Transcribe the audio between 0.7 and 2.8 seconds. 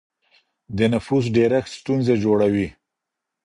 د نفوس ډېرښت ستونزې جوړوي.